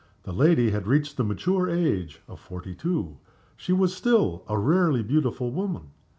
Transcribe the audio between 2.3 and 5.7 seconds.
forty two. She was still a rarely beautiful